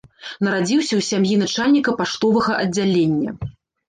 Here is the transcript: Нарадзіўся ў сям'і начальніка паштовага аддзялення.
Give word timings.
Нарадзіўся 0.45 0.89
ў 0.95 1.01
сям'і 1.09 1.35
начальніка 1.41 1.93
паштовага 1.99 2.57
аддзялення. 2.63 3.31